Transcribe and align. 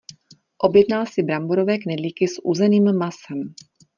Objednal 0.57 1.05
si 1.07 1.23
bramborové 1.23 1.77
knedlíky 1.77 2.27
s 2.27 2.41
uzeným 2.45 2.93
masem. 2.97 3.53